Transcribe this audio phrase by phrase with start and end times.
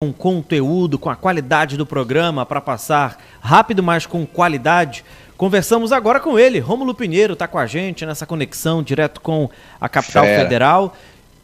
[0.00, 5.04] com conteúdo, com a qualidade do programa para passar rápido, mas com qualidade.
[5.36, 9.50] Conversamos agora com ele, Rômulo Pinheiro está com a gente nessa conexão direto com
[9.80, 10.40] a capital Fera.
[10.40, 10.96] federal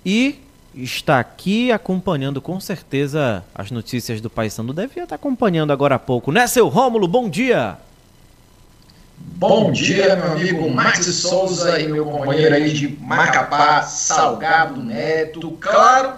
[0.06, 0.38] e
[0.72, 4.73] está aqui acompanhando com certeza as notícias do Paysandu.
[4.73, 7.09] Devia estar acompanhando agora há pouco, né, seu Rômulo?
[7.09, 7.77] Bom dia!
[9.16, 15.57] Bom dia, meu amigo Max Souza e meu companheiro aí de Macapá, Salgado Neto.
[15.61, 16.12] Claro,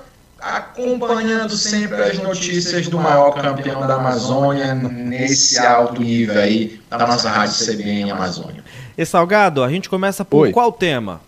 [0.54, 7.28] acompanhando sempre as notícias do maior campeão da Amazônia nesse alto nível aí da nossa
[7.28, 8.62] rádio CBN Amazônia.
[8.96, 10.52] E Salgado, a gente começa por Oi.
[10.52, 11.20] qual tema?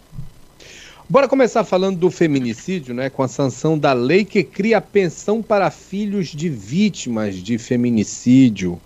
[1.09, 3.09] Bora começar falando do feminicídio, né?
[3.09, 8.81] Com a sanção da lei que cria pensão para filhos de vítimas de feminicídio.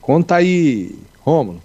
[0.00, 1.62] Conta aí, Rômulo.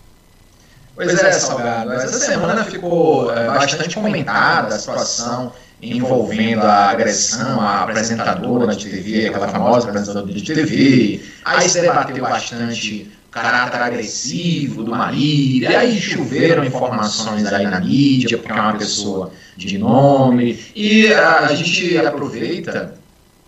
[0.96, 1.92] Pois é, Salgado.
[1.94, 9.28] Essa semana ficou é, bastante comentada a situação envolvendo a agressão à apresentadora de TV,
[9.28, 11.22] aquela famosa apresentadora de TV.
[11.44, 17.80] Aí se debateu bastante o caráter agressivo do marido, e aí choveram informações aí na
[17.80, 20.60] mídia, porque é uma pessoa de nome.
[20.76, 22.96] E a gente aproveita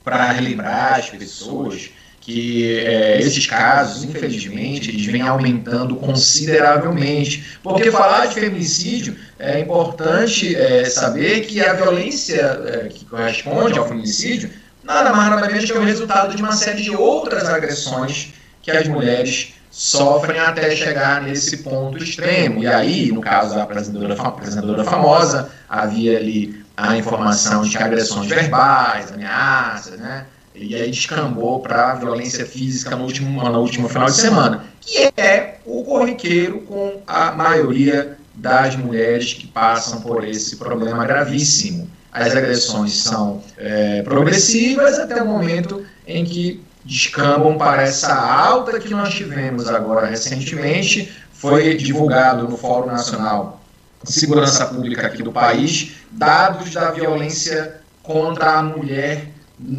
[0.03, 1.91] para relembrar as pessoas
[2.23, 7.57] que é, esses casos, infelizmente, eles vêm aumentando consideravelmente.
[7.61, 13.88] Porque falar de feminicídio é importante é, saber que a violência é, que corresponde ao
[13.88, 14.49] feminicídio
[14.81, 18.71] nada mais nada menos que é o resultado de uma série de outras agressões que
[18.71, 22.63] as mulheres sofrem até chegar nesse ponto extremo.
[22.63, 29.11] E aí, no caso da apresentadora, apresentadora famosa, havia ali a informação de agressões verbais,
[29.11, 30.25] ameaças, né?
[30.55, 35.57] E aí descambou para violência física no último, no último final de semana, que é
[35.65, 41.89] o corriqueiro com a maioria das mulheres que passam por esse problema gravíssimo.
[42.11, 48.89] As agressões são é, progressivas até o momento em que descambam para essa alta que
[48.89, 51.11] nós tivemos agora recentemente.
[51.31, 53.61] Foi divulgado no Fórum Nacional
[54.03, 59.33] de Segurança Pública aqui do país dados da violência contra a mulher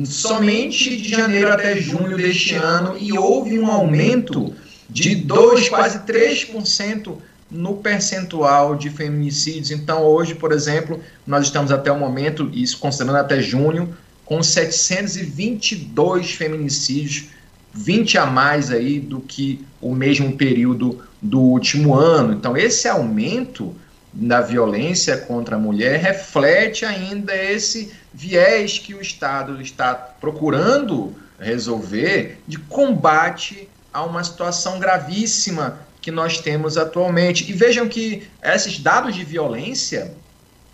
[0.05, 4.55] somente de janeiro até junho deste ano e houve um aumento
[4.89, 7.17] de 2, quase 3%
[7.51, 9.71] no percentual de feminicídios.
[9.71, 16.33] Então, hoje, por exemplo, nós estamos até o momento, isso considerando até junho, com 722
[16.33, 17.27] feminicídios,
[17.73, 22.33] 20 a mais aí do que o mesmo período do último ano.
[22.33, 23.75] Então, esse aumento
[24.15, 32.39] da violência contra a mulher reflete ainda esse viés que o Estado está procurando resolver
[32.47, 37.51] de combate a uma situação gravíssima que nós temos atualmente.
[37.51, 40.15] E vejam que esses dados de violência,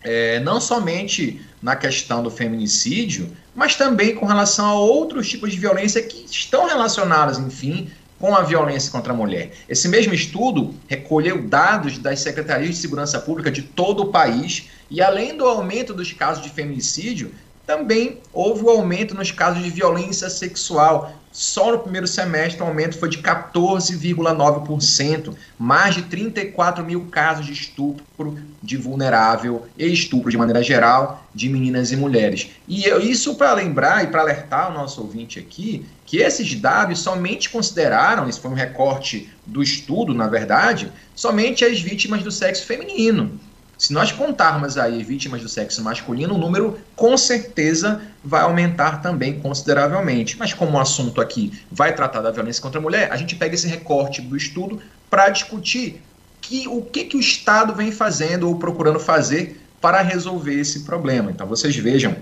[0.02, 5.58] é, não somente na questão do feminicídio, mas também com relação a outros tipos de
[5.58, 7.90] violência que estão relacionados, enfim,
[8.20, 9.50] com a violência contra a mulher.
[9.66, 15.00] Esse mesmo estudo recolheu dados das secretarias de segurança pública de todo o país e,
[15.00, 17.32] além do aumento dos casos de feminicídio,
[17.70, 21.14] também houve o um aumento nos casos de violência sexual.
[21.30, 27.52] Só no primeiro semestre o aumento foi de 14,9%, mais de 34 mil casos de
[27.52, 32.50] estupro de vulnerável e estupro de maneira geral de meninas e mulheres.
[32.66, 37.50] E isso para lembrar e para alertar o nosso ouvinte aqui que esses dados somente
[37.50, 43.38] consideraram, isso foi um recorte do estudo, na verdade, somente as vítimas do sexo feminino.
[43.80, 49.40] Se nós contarmos aí vítimas do sexo masculino, o número com certeza vai aumentar também
[49.40, 50.38] consideravelmente.
[50.38, 53.54] Mas como o assunto aqui vai tratar da violência contra a mulher, a gente pega
[53.54, 56.02] esse recorte do estudo para discutir
[56.42, 61.30] que, o que, que o Estado vem fazendo ou procurando fazer para resolver esse problema.
[61.30, 62.14] Então vocês vejam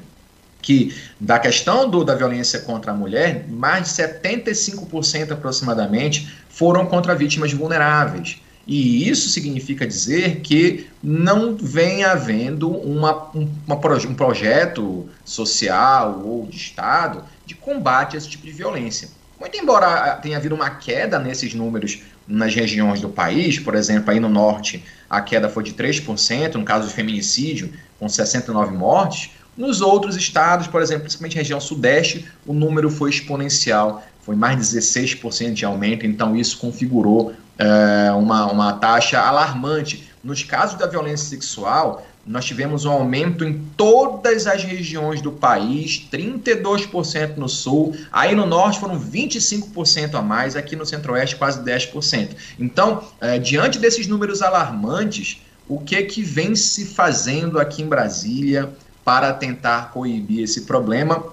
[0.63, 7.17] que da questão do, da violência contra a mulher, mais de 75% aproximadamente foram contra
[7.17, 8.41] vítimas vulneráveis.
[8.69, 16.47] E isso significa dizer que não vem havendo uma, um, uma, um projeto social ou
[16.47, 19.09] de Estado de combate a esse tipo de violência.
[19.41, 24.21] Muito embora tenha havido uma queda nesses números nas regiões do país, por exemplo, aí
[24.21, 29.81] no norte a queda foi de 3%, no caso de feminicídio, com 69 mortes, nos
[29.81, 35.55] outros estados, por exemplo, principalmente região sudeste, o número foi exponencial, foi mais de 16%
[35.55, 40.09] de aumento, então isso configurou é, uma, uma taxa alarmante.
[40.23, 46.07] Nos casos da violência sexual, nós tivemos um aumento em todas as regiões do país,
[46.13, 52.31] 32% no sul, aí no norte foram 25% a mais, aqui no centro-oeste quase 10%.
[52.59, 58.71] Então, é, diante desses números alarmantes, o que que vem se fazendo aqui em Brasília
[59.05, 61.25] para tentar coibir esse problema?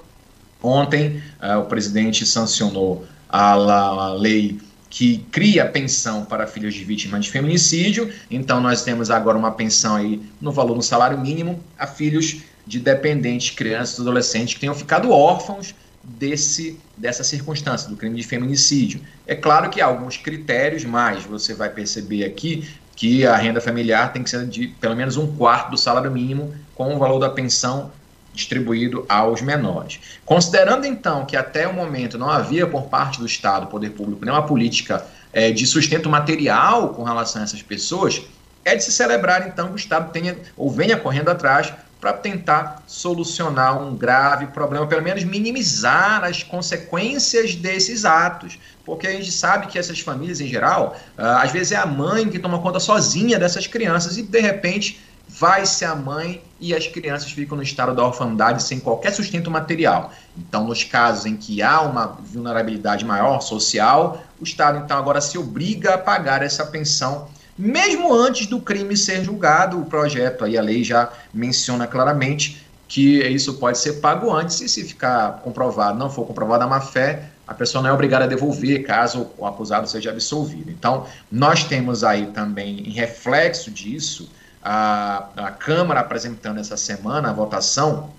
[0.62, 4.60] Ontem, uh, o presidente sancionou a, a lei
[4.96, 8.10] que cria pensão para filhos de vítimas de feminicídio.
[8.32, 12.80] Então, nós temos agora uma pensão aí no valor do salário mínimo a filhos de
[12.80, 19.02] dependentes, crianças adolescentes que tenham ficado órfãos desse, dessa circunstância, do crime de feminicídio.
[19.28, 22.66] É claro que há alguns critérios, mas você vai perceber aqui
[22.96, 26.56] que a renda familiar tem que ser de pelo menos um quarto do salário mínimo,
[26.74, 27.92] com o valor da pensão
[28.36, 30.00] distribuído aos menores.
[30.26, 34.46] Considerando então que até o momento não havia por parte do Estado, poder público, nenhuma
[34.46, 38.22] política é, de sustento material com relação a essas pessoas,
[38.64, 41.72] é de se celebrar então que o Estado tenha ou venha correndo atrás
[42.06, 48.60] para tentar solucionar um grave problema, pelo menos minimizar as consequências desses atos.
[48.86, 52.30] Porque a gente sabe que essas famílias, em geral, ah, às vezes é a mãe
[52.30, 55.02] que toma conta sozinha dessas crianças e, de repente,
[55.38, 59.52] vai ser a mãe e as crianças ficam no estado da orfandade sem qualquer sustento
[59.52, 60.12] material.
[60.38, 65.38] Então, nos casos em que há uma vulnerabilidade maior social, o Estado então agora se
[65.38, 67.28] obriga a pagar essa pensão
[67.58, 69.80] mesmo antes do crime ser julgado.
[69.80, 74.70] O projeto aí a lei já menciona claramente que isso pode ser pago antes e
[74.70, 78.28] se ficar comprovado, não for comprovado a má fé, a pessoa não é obrigada a
[78.28, 80.70] devolver caso o acusado seja absolvido.
[80.70, 84.30] Então, nós temos aí também, em reflexo disso,
[84.66, 88.10] a, a Câmara apresentando essa semana a votação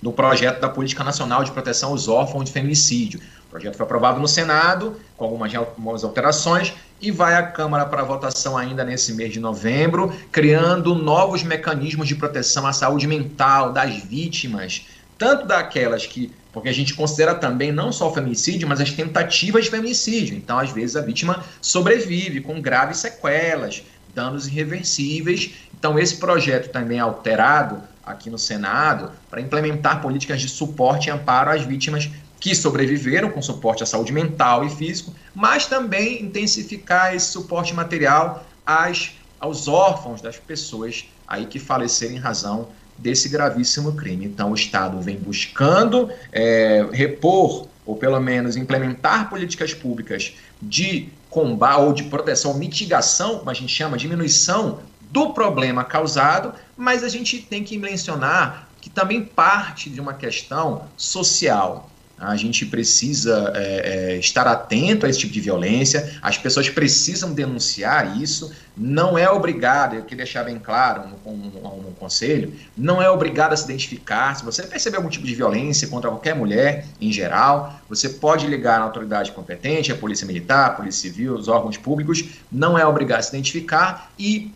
[0.00, 3.20] do projeto da Política Nacional de Proteção aos Órfãos de Feminicídio.
[3.48, 8.56] O projeto foi aprovado no Senado, com algumas, alterações, e vai à Câmara para votação
[8.56, 14.86] ainda nesse mês de novembro, criando novos mecanismos de proteção à saúde mental das vítimas,
[15.16, 16.32] tanto daquelas que.
[16.52, 20.36] Porque a gente considera também não só o feminicídio, mas as tentativas de feminicídio.
[20.36, 23.82] Então, às vezes, a vítima sobrevive com graves sequelas,
[24.18, 25.52] danos irreversíveis.
[25.78, 31.10] Então, esse projeto também é alterado aqui no Senado para implementar políticas de suporte e
[31.10, 32.10] amparo às vítimas
[32.40, 38.44] que sobreviveram com suporte à saúde mental e físico, mas também intensificar esse suporte material
[38.66, 44.26] às, aos órfãos das pessoas aí que faleceram em razão desse gravíssimo crime.
[44.26, 51.80] Então, o Estado vem buscando é, repor ou pelo menos implementar políticas públicas de combate
[51.80, 54.80] ou de proteção, mitigação, como a gente chama, diminuição
[55.10, 60.86] do problema causado, mas a gente tem que mencionar que também parte de uma questão
[60.96, 61.90] social.
[62.20, 67.32] A gente precisa é, é, estar atento a esse tipo de violência, as pessoas precisam
[67.32, 68.52] denunciar isso.
[68.76, 73.52] Não é obrigado, eu queria deixar bem claro no, no, no, conselho, não é obrigado
[73.52, 74.36] a se identificar.
[74.36, 78.78] Se você perceber algum tipo de violência contra qualquer mulher, em geral, você pode ligar
[78.78, 83.18] na autoridade competente, a Polícia Militar, a Polícia Civil, os órgãos públicos, não é obrigado
[83.18, 84.52] a se identificar e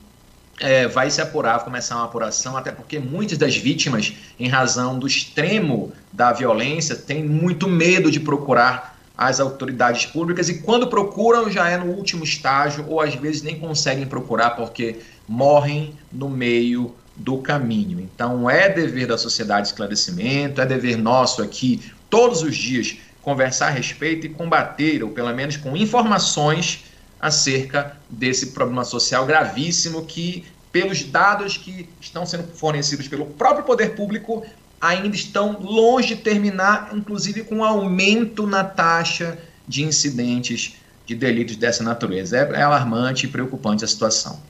[0.63, 4.97] é, vai se apurar, vai começar uma apuração, até porque muitas das vítimas, em razão
[4.97, 11.51] do extremo da violência, têm muito medo de procurar as autoridades públicas e quando procuram
[11.51, 16.95] já é no último estágio ou às vezes nem conseguem procurar porque morrem no meio
[17.15, 18.01] do caminho.
[18.01, 23.71] Então é dever da sociedade esclarecimento, é dever nosso aqui todos os dias conversar a
[23.71, 26.85] respeito e combater, ou pelo menos com informações
[27.23, 33.95] acerca desse problema social gravíssimo que, pelos dados que estão sendo fornecidos pelo próprio poder
[33.95, 34.45] público,
[34.81, 39.39] ainda estão longe de terminar, inclusive com um aumento na taxa
[39.69, 40.75] de incidentes
[41.07, 42.37] de delitos dessa natureza.
[42.37, 44.41] É, é alarmante e preocupante a situação.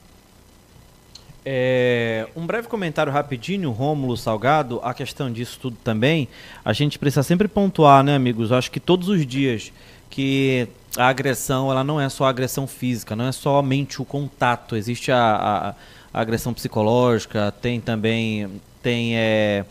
[1.45, 6.27] É, um breve comentário rapidinho, Rômulo Salgado, a questão disso tudo também,
[6.63, 8.51] a gente precisa sempre pontuar, né, amigos?
[8.51, 9.71] Acho que todos os dias
[10.09, 14.75] que a agressão ela não é só agressão física, não é somente o contato.
[14.75, 15.69] Existe a, a,
[16.13, 19.65] a agressão psicológica, tem também tem é...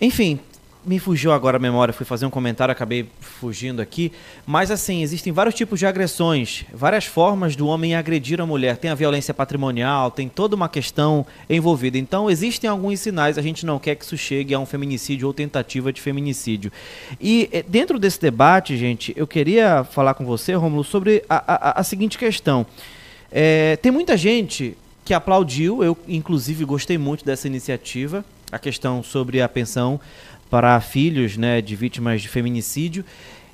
[0.00, 0.40] enfim
[0.88, 4.10] me fugiu agora a memória, fui fazer um comentário, acabei fugindo aqui.
[4.46, 8.78] Mas assim, existem vários tipos de agressões, várias formas do homem agredir a mulher.
[8.78, 11.98] Tem a violência patrimonial, tem toda uma questão envolvida.
[11.98, 15.34] Então, existem alguns sinais, a gente não quer que isso chegue a um feminicídio ou
[15.34, 16.72] tentativa de feminicídio.
[17.20, 21.80] E eh, dentro desse debate, gente, eu queria falar com você, Romulo, sobre a, a,
[21.80, 22.64] a seguinte questão.
[23.30, 29.40] É, tem muita gente que aplaudiu, eu inclusive gostei muito dessa iniciativa, a questão sobre
[29.42, 30.00] a pensão
[30.50, 33.04] para filhos né, de vítimas de feminicídio.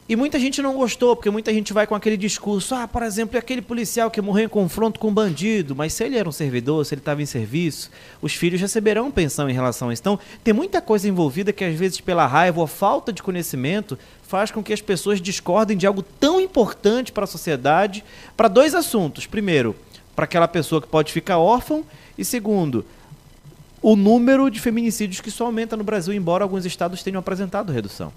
[0.07, 3.39] E muita gente não gostou, porque muita gente vai com aquele discurso, ah, por exemplo,
[3.39, 6.85] aquele policial que morreu em confronto com um bandido, mas se ele era um servidor,
[6.85, 10.03] se ele estava em serviço, os filhos receberão pensão em relação a isso.
[10.03, 14.51] Então, tem muita coisa envolvida que às vezes pela raiva ou falta de conhecimento faz
[14.51, 18.05] com que as pessoas discordem de algo tão importante para a sociedade,
[18.37, 19.25] para dois assuntos.
[19.25, 19.75] Primeiro,
[20.15, 21.83] para aquela pessoa que pode ficar órfã,
[22.19, 22.85] e segundo,
[23.85, 28.11] o número de feminicídios que só aumenta no Brasil, embora alguns estados tenham apresentado redução.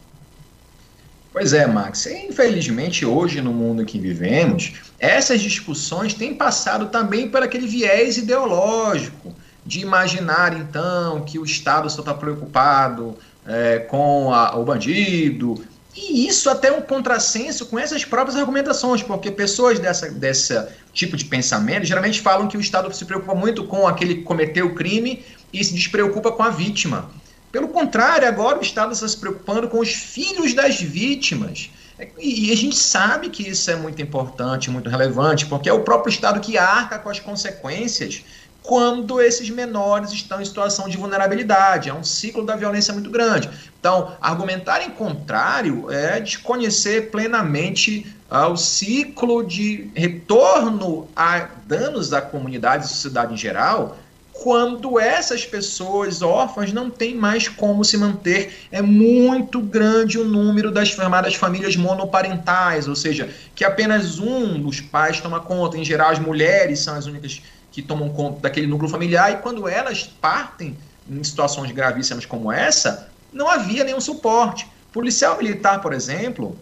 [1.33, 2.05] Pois é, Max.
[2.05, 9.35] Infelizmente, hoje, no mundo que vivemos, essas discussões têm passado também por aquele viés ideológico
[9.65, 15.61] de imaginar, então, que o Estado só está preocupado é, com a, o bandido.
[15.99, 21.17] E isso até é um contrassenso com essas próprias argumentações, porque pessoas dessa, dessa tipo
[21.17, 24.75] de pensamento geralmente falam que o Estado se preocupa muito com aquele que cometeu o
[24.75, 27.09] crime e se despreocupa com a vítima.
[27.51, 31.71] Pelo contrário, agora o Estado está se preocupando com os filhos das vítimas.
[32.19, 36.11] E a gente sabe que isso é muito importante, muito relevante, porque é o próprio
[36.11, 38.23] Estado que arca com as consequências
[38.63, 41.89] quando esses menores estão em situação de vulnerabilidade.
[41.89, 43.49] É um ciclo da violência muito grande.
[43.79, 52.21] Então, argumentar em contrário é desconhecer plenamente uh, o ciclo de retorno a danos à
[52.21, 53.97] comunidade e sociedade em geral
[54.43, 58.67] quando essas pessoas órfãs não têm mais como se manter.
[58.71, 64.79] É muito grande o número das chamadas famílias monoparentais, ou seja, que apenas um dos
[64.79, 65.77] pais toma conta.
[65.77, 67.41] Em geral, as mulheres são as únicas
[67.77, 70.75] que tomam conta daquele núcleo familiar, e quando elas partem
[71.07, 74.67] em situações gravíssimas como essa, não havia nenhum suporte.
[74.91, 76.57] Policial militar, por exemplo,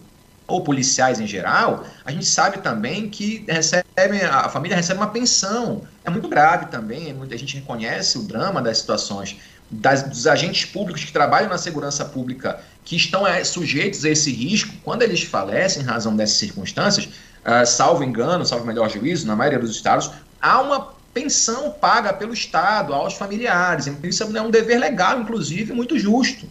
[0.46, 5.84] ou policiais em geral, a gente sabe também que recebem, a família recebe uma pensão.
[6.04, 9.38] É muito grave também, muita gente reconhece o drama das situações
[9.70, 14.30] das, dos agentes públicos que trabalham na segurança pública que estão é, sujeitos a esse
[14.30, 19.34] risco, quando eles falecem em razão dessas circunstâncias, uh, salvo engano, salvo melhor juízo, na
[19.34, 20.10] maioria dos estados,
[20.42, 23.86] há uma pensão paga pelo Estado aos familiares.
[23.86, 26.46] Então, isso é um dever legal, inclusive, muito justo.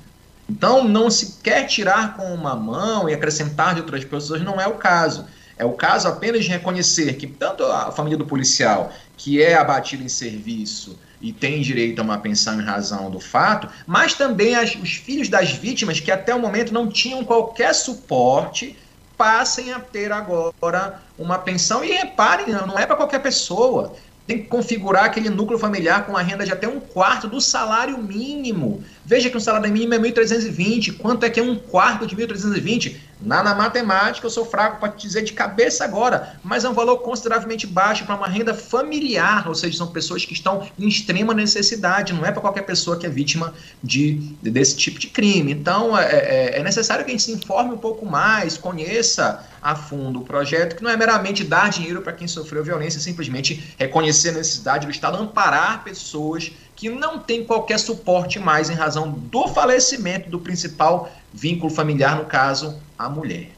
[0.50, 4.66] Então, não se quer tirar com uma mão e acrescentar de outras pessoas, não é
[4.66, 5.28] o caso.
[5.56, 10.04] É o caso apenas de reconhecer que tanto a família do policial, que é abatido
[10.04, 14.74] em serviço e tem direito a uma pensão em razão do fato, mas também as,
[14.76, 18.76] os filhos das vítimas que até o momento não tinham qualquer suporte,
[19.16, 21.84] passem a ter agora uma pensão.
[21.84, 23.94] E reparem, não é para qualquer pessoa
[24.26, 27.98] tem que configurar aquele núcleo familiar com uma renda de até um quarto do salário
[27.98, 28.84] mínimo.
[29.06, 30.98] Veja que o salário mínimo é 1.320.
[30.98, 32.96] Quanto é que é um quarto de 1.320?
[33.22, 36.74] Na, na matemática eu sou fraco para te dizer de cabeça agora, mas é um
[36.74, 41.34] valor consideravelmente baixo para uma renda familiar, ou seja, são pessoas que estão em extrema
[41.34, 45.52] necessidade, não é para qualquer pessoa que é vítima de, desse tipo de crime.
[45.54, 49.76] Então é, é, é necessário que a gente se informe um pouco mais, conheça a
[49.76, 53.74] fundo o projeto, que não é meramente dar dinheiro para quem sofreu violência, é simplesmente
[53.80, 59.12] reconhecer a necessidade do Estado amparar pessoas que não têm qualquer suporte mais em razão
[59.12, 63.52] do falecimento do principal vínculo familiar, no caso, a mulher.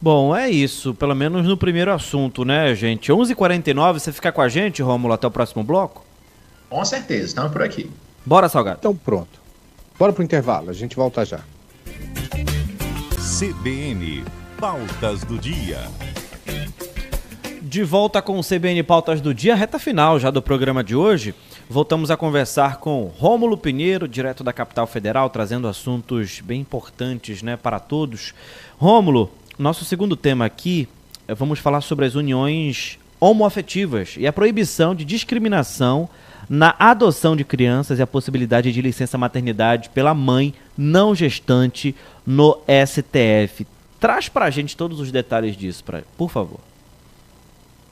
[0.00, 3.10] Bom, é isso, pelo menos no primeiro assunto, né, gente?
[3.10, 6.04] 11:49 h 49 você fica com a gente, Rômulo, até o próximo bloco?
[6.68, 7.90] Com certeza, estamos por aqui.
[8.24, 8.78] Bora, Salgado.
[8.80, 9.40] Então pronto.
[9.98, 11.40] Bora pro intervalo, a gente volta já.
[13.38, 14.24] CBN
[14.58, 15.80] Pautas do Dia.
[17.76, 21.34] De volta com o CBN Pautas do Dia, reta final já do programa de hoje.
[21.68, 27.54] Voltamos a conversar com Rômulo Pinheiro, direto da capital federal, trazendo assuntos bem importantes né,
[27.54, 28.32] para todos.
[28.78, 30.88] Rômulo, nosso segundo tema aqui,
[31.28, 36.08] é, vamos falar sobre as uniões homoafetivas e a proibição de discriminação
[36.48, 41.94] na adoção de crianças e a possibilidade de licença maternidade pela mãe não gestante
[42.26, 43.66] no STF.
[44.00, 46.58] Traz para a gente todos os detalhes disso, pra, por favor.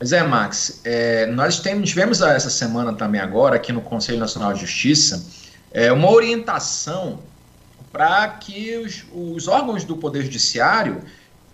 [0.04, 0.82] Pois é, Max.
[0.84, 5.25] É, nós tivemos essa semana também agora, aqui no Conselho Nacional de Justiça,
[5.73, 7.20] é, uma orientação
[7.90, 11.00] para que os, os, órgãos do Poder Judiciário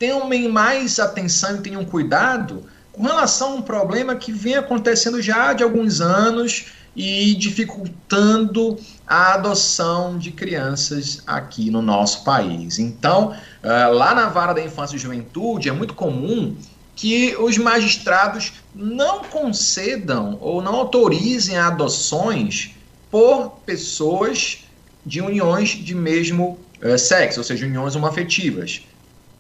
[0.01, 5.53] tenham mais atenção e tenham cuidado com relação a um problema que vem acontecendo já
[5.53, 8.77] de alguns anos e dificultando
[9.07, 12.81] a adoção de crianças aqui no nosso país.
[12.81, 16.57] Então, é, lá na Vara da Infância e Juventude, é muito comum
[17.01, 22.73] que os magistrados não concedam ou não autorizem adoções
[23.11, 24.67] por pessoas
[25.05, 28.83] de uniões de mesmo uh, sexo, ou seja, uniões homoafetivas,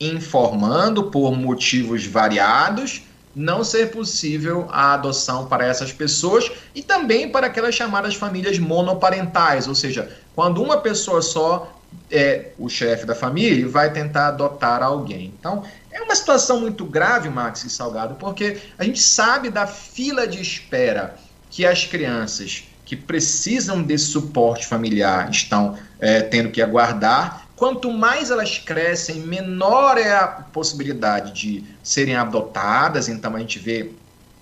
[0.00, 3.02] informando por motivos variados
[3.36, 9.68] não ser possível a adoção para essas pessoas e também para aquelas chamadas famílias monoparentais,
[9.68, 11.78] ou seja, quando uma pessoa só
[12.10, 15.32] é o chefe da família e vai tentar adotar alguém.
[15.38, 15.62] Então,
[15.92, 20.40] é uma situação muito grave, Max e Salgado, porque a gente sabe da fila de
[20.40, 21.16] espera
[21.50, 27.46] que as crianças que precisam desse suporte familiar estão é, tendo que aguardar.
[27.56, 33.08] Quanto mais elas crescem, menor é a possibilidade de serem adotadas.
[33.08, 33.92] Então, a gente vê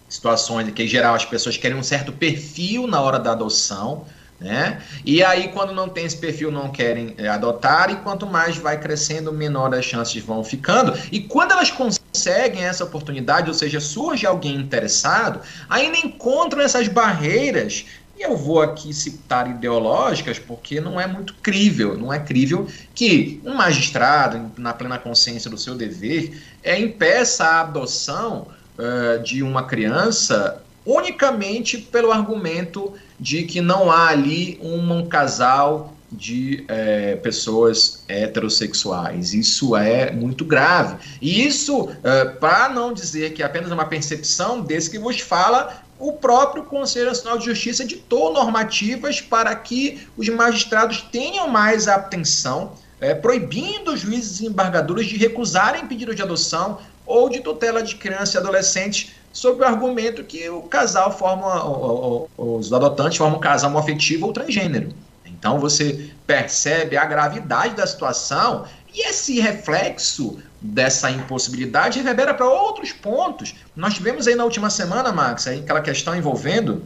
[0.09, 4.07] situações em que, em geral, as pessoas querem um certo perfil na hora da adoção
[4.40, 4.80] Né?
[5.04, 8.78] E aí, quando não tem esse perfil, não querem é, adotar, e quanto mais vai
[8.78, 10.97] crescendo, menor as chances vão ficando.
[11.11, 17.85] E quando elas conseguem essa oportunidade, ou seja, surge alguém interessado, ainda encontram essas barreiras.
[18.16, 23.40] E eu vou aqui citar ideológicas, porque não é muito crível, não é crível que
[23.45, 29.64] um magistrado, na plena consciência do seu dever, é, impeça a adoção uh, de uma
[29.64, 38.02] criança unicamente pelo argumento de que não há ali um, um casal de é, pessoas
[38.08, 39.34] heterossexuais.
[39.34, 40.96] Isso é muito grave.
[41.20, 45.82] E isso, é, para não dizer que é apenas uma percepção desse que vos fala,
[45.98, 52.72] o próprio Conselho Nacional de Justiça editou normativas para que os magistrados tenham mais atenção,
[53.00, 57.96] é, proibindo os juízes e embargadores de recusarem pedido de adoção ou de tutela de
[57.96, 61.64] criança e adolescente sob o argumento que o casal forma,
[62.37, 64.92] os adotantes formam um casal homoafetivo ou transgênero.
[65.25, 72.90] Então você percebe a gravidade da situação e esse reflexo dessa impossibilidade reverbera para outros
[72.90, 73.54] pontos.
[73.76, 76.83] Nós tivemos aí na última semana, Max, aí aquela questão envolvendo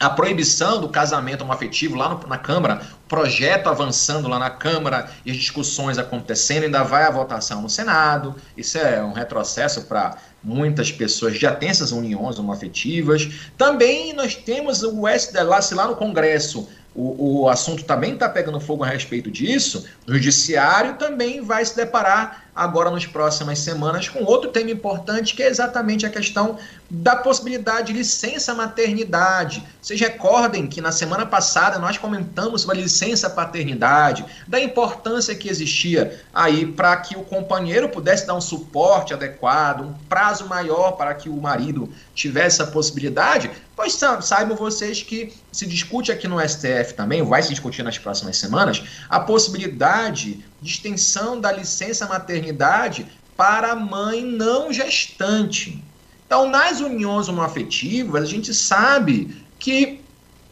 [0.00, 5.30] a proibição do casamento homoafetivo lá no, na Câmara, projeto avançando lá na Câmara e
[5.30, 8.34] as discussões acontecendo, ainda vai a votação no Senado.
[8.56, 13.28] Isso é um retrocesso para muitas pessoas já têm essas uniões homoafetivas.
[13.56, 18.84] Também nós temos o SDLAC lá no Congresso, o, o assunto também está pegando fogo
[18.84, 24.50] a respeito disso, o judiciário também vai se deparar agora nas próximas semanas com outro
[24.50, 26.58] tema importante, que é exatamente a questão
[26.90, 29.64] da possibilidade de licença maternidade.
[29.80, 35.48] Vocês recordem que na semana passada nós comentamos sobre a licença paternidade, da importância que
[35.48, 41.14] existia aí para que o companheiro pudesse dar um suporte adequado, um prazo maior para
[41.14, 46.94] que o marido tivesse a possibilidade, pois saibam vocês que se discute aqui no STF
[46.94, 53.72] também, vai se discutir nas próximas semanas, a possibilidade de extensão da licença maternidade para
[53.72, 55.82] a mãe não gestante.
[56.26, 60.00] Então, nas uniões homoafetivas, a gente sabe que,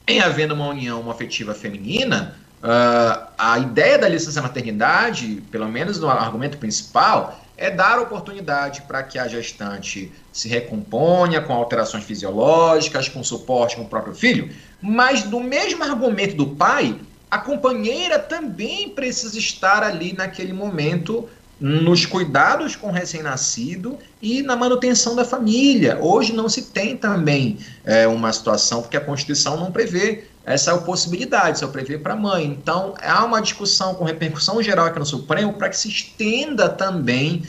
[0.06, 6.08] em havendo uma união homoafetiva feminina, uh, a ideia da licença maternidade, pelo menos no
[6.08, 13.22] argumento principal, é dar oportunidade para que a gestante se recomponha com alterações fisiológicas, com
[13.22, 16.98] suporte com o próprio filho, mas do mesmo argumento do pai,
[17.30, 21.28] a companheira também precisa estar ali naquele momento
[21.60, 25.98] nos cuidados com o recém-nascido e na manutenção da família.
[26.00, 31.58] Hoje não se tem também é, uma situação, porque a Constituição não prevê essa possibilidade,
[31.58, 32.46] só prevê para a mãe.
[32.46, 37.42] Então, há uma discussão com repercussão geral aqui no Supremo para que se estenda também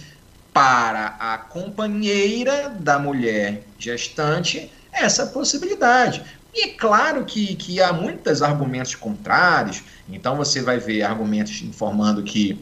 [0.54, 6.22] para a companheira da mulher gestante essa possibilidade.
[6.54, 12.22] E é claro que, que há muitos argumentos contrários, então você vai ver argumentos informando
[12.24, 12.60] que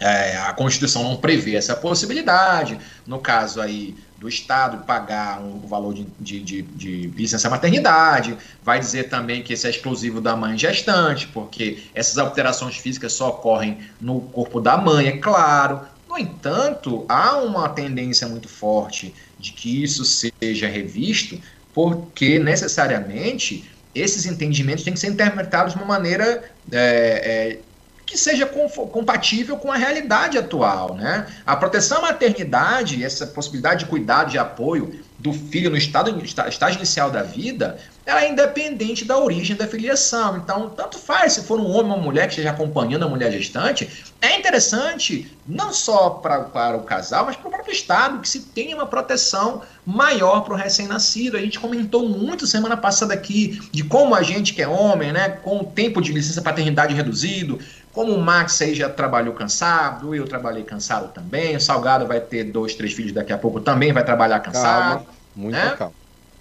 [0.00, 5.94] é, a Constituição não prevê essa possibilidade, no caso aí do Estado pagar um valor
[5.94, 10.56] de, de, de, de licença maternidade, vai dizer também que esse é exclusivo da mãe
[10.56, 15.80] gestante, porque essas alterações físicas só ocorrem no corpo da mãe, é claro.
[16.08, 21.40] No entanto, há uma tendência muito forte de que isso seja revisto
[21.74, 27.58] porque necessariamente esses entendimentos têm que ser interpretados de uma maneira é, é,
[28.06, 30.94] que seja compatível com a realidade atual.
[30.94, 31.26] Né?
[31.46, 36.78] A proteção à maternidade, essa possibilidade de cuidado, de apoio do filho no estado, estágio
[36.78, 40.36] inicial da vida, ela é independente da origem da filiação.
[40.36, 43.30] Então, tanto faz se for um homem ou uma mulher que esteja acompanhando a mulher
[43.30, 43.88] gestante,
[44.20, 48.40] é interessante não só pra, para o casal, mas para o próprio Estado, que se
[48.40, 51.36] tenha uma proteção maior para o recém-nascido.
[51.36, 55.28] A gente comentou muito semana passada aqui de como a gente que é homem, né,
[55.28, 57.60] com o tempo de licença paternidade reduzido,
[57.92, 62.44] como o Max aí já trabalhou cansado, eu trabalhei cansado também, o Salgado vai ter
[62.44, 65.04] dois, três filhos daqui a pouco, também vai trabalhar cansado.
[65.04, 65.74] Calma, muito né?
[65.76, 65.94] calma.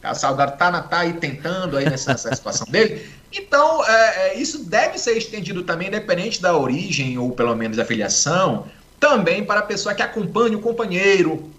[0.03, 3.07] O Salgado tá, tá aí tentando aí nessa, nessa situação dele.
[3.31, 7.85] Então, é, é, isso deve ser estendido também, independente da origem ou pelo menos da
[7.85, 8.65] filiação,
[8.99, 11.51] também para a pessoa que acompanha o companheiro,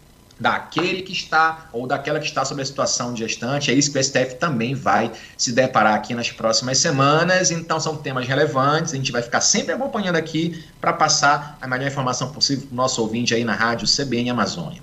[0.43, 3.71] daquele que está ou daquela que está sob a situação de gestante.
[3.71, 7.53] É isso que o STF também vai se deparar aqui nas próximas semanas.
[7.53, 8.93] Então, são temas relevantes.
[8.93, 12.77] A gente vai ficar sempre acompanhando aqui para passar a melhor informação possível para o
[12.77, 14.83] nosso ouvinte aí na rádio CBN Amazônia.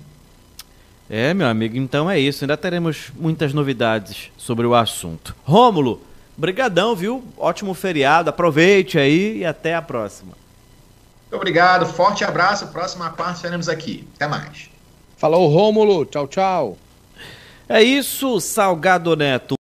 [1.10, 2.44] É, meu amigo, então é isso.
[2.44, 5.36] Ainda teremos muitas novidades sobre o assunto.
[5.44, 6.00] Rômulo,
[6.36, 7.22] brigadão, viu?
[7.36, 8.30] Ótimo feriado.
[8.30, 10.32] Aproveite aí e até a próxima.
[11.22, 11.84] Muito obrigado.
[11.84, 12.68] Forte abraço.
[12.68, 14.08] Próxima parte estaremos aqui.
[14.14, 14.69] Até mais.
[15.20, 16.06] Falou, Rômulo.
[16.06, 16.78] Tchau, tchau.
[17.68, 19.54] É isso, Salgado Neto.